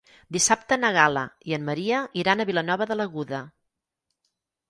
Dissabte 0.35 0.77
na 0.79 0.89
Gal·la 0.95 1.25
i 1.51 1.53
en 1.57 1.67
Maria 1.67 1.99
iran 2.21 2.41
a 2.41 2.47
Vilanova 2.51 2.87
de 2.93 2.97
l'Aguda. 2.99 3.45